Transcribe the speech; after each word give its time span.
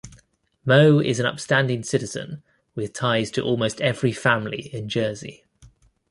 Mo 0.65 0.97
is 0.99 1.19
an 1.19 1.27
upstanding 1.27 1.83
citizen 1.83 2.41
with 2.73 2.91
ties 2.91 3.29
to 3.29 3.43
almost 3.43 3.79
every 3.81 4.11
family 4.11 4.61
in 4.73 4.89
Jersey. 4.89 5.43